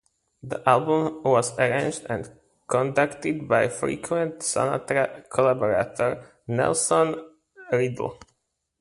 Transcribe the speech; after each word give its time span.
The 0.41 0.67
album 0.67 1.21
was 1.21 1.55
arranged 1.59 2.07
and 2.09 2.27
conducted 2.67 3.47
by 3.47 3.67
frequent 3.69 4.39
Sinatra 4.39 5.29
collaborator 5.29 6.41
Nelson 6.47 7.23
Riddle. 7.71 8.17